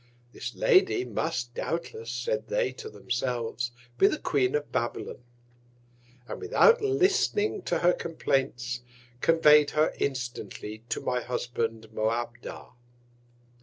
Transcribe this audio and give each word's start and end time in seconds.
This 0.33 0.55
Lady 0.55 1.05
must, 1.05 1.53
doubtless, 1.53 2.09
said 2.09 2.47
they 2.47 2.71
to 2.71 2.89
themselves, 2.89 3.69
be 3.99 4.07
the 4.07 4.17
Queen 4.17 4.55
of 4.55 4.71
Babylon: 4.71 5.19
And 6.27 6.41
without 6.41 6.81
listning 6.81 7.61
to 7.65 7.77
her 7.77 7.93
Complaints, 7.93 8.81
convey'd 9.19 9.69
her 9.77 9.93
instantly 9.99 10.81
to 10.89 11.01
my 11.01 11.21
Husband 11.21 11.87
Moabdar. 11.93 12.71